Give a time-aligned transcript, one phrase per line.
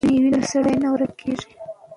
[0.03, 1.51] که نوم وي نو سړی نه ورکېږي.